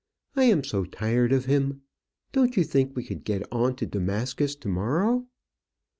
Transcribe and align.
I 0.35 0.45
am 0.45 0.63
so 0.63 0.83
tired 0.83 1.31
of 1.31 1.45
him. 1.45 1.83
Don't 2.31 2.57
you 2.57 2.63
think 2.63 2.95
we 2.95 3.03
could 3.03 3.23
get 3.23 3.47
on 3.53 3.75
to 3.75 3.85
Damascus 3.85 4.55
to 4.55 4.67
morrow?" 4.67 5.27